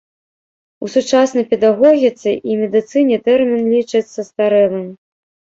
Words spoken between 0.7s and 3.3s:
У сучаснай педагогіцы і медыцыне